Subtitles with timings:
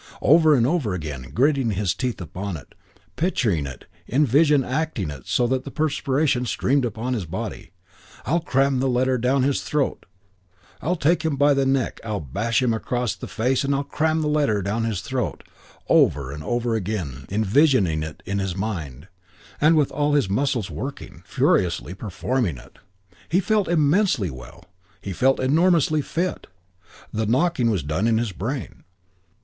[0.23, 2.73] Over and over again; gritting his teeth upon it;
[3.17, 7.69] picturing it; in vision acting it so that the perspiration streamed upon his body.
[8.25, 10.07] "I'll cram the letter down his throat.
[10.81, 11.99] I'll take him by the neck.
[12.03, 15.43] I'll bash him across the face, and I'll cram the letter down his throat."
[15.87, 19.07] Over and over again; visioning it; in his mind,
[19.61, 22.79] and with all his muscles working, ferociously performing it.
[23.29, 24.65] He felt immensely well.
[24.99, 26.47] He felt enormously fit.
[27.13, 28.83] The knocking was done in his brain.